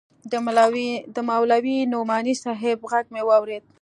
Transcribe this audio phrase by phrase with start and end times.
[1.13, 3.63] د مولوي نعماني صاحب ږغ مې واورېد.